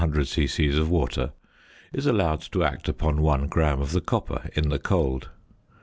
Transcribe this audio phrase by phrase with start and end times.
[0.23, 0.69] c.
[0.79, 1.31] of water,
[1.93, 5.29] is allowed to act upon 1 gram of the copper in the cold.